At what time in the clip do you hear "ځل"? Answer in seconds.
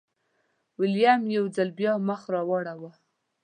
1.55-1.69